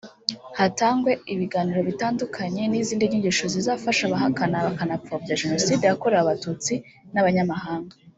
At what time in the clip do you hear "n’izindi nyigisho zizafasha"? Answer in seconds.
2.67-4.01